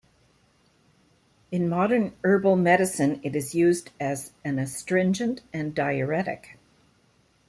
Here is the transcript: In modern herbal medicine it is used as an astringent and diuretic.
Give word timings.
In 1.51 1.69
modern 1.69 2.15
herbal 2.23 2.55
medicine 2.55 3.21
it 3.23 3.35
is 3.35 3.53
used 3.53 3.91
as 3.99 4.31
an 4.43 4.57
astringent 4.57 5.43
and 5.53 5.75
diuretic. 5.75 6.57